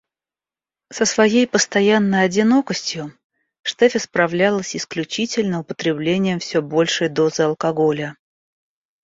[0.91, 3.15] Со своей постоянной одинокостью
[3.61, 8.17] Штефи справлялась исключительно употреблением всё большей дозы алкоголя.